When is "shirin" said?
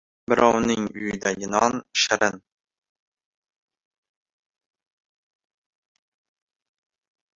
2.03-2.35